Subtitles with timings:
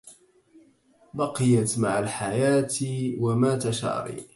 [1.13, 2.69] بقيت مع الحياة
[3.19, 4.27] ومات شعري